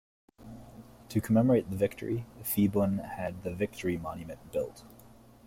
To 1.09 1.21
commemorate 1.21 1.69
the 1.69 1.77
victory 1.77 2.25
Phibun 2.41 3.03
had 3.07 3.43
the 3.43 3.53
Victory 3.53 3.97
Monument 3.99 4.51
built. 4.51 4.83